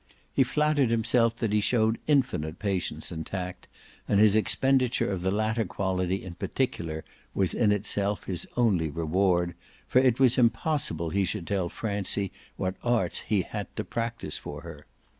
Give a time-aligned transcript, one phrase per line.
[0.33, 3.67] He flattered himself that he showed infinite patience and tact,
[4.07, 9.53] and his expenditure of the latter quality in particular was in itself his only reward,
[9.87, 14.61] for it was impossible he should tell Francie what arts he had to practise for
[14.61, 14.87] her.